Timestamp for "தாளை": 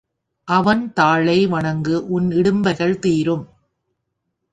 0.93-1.47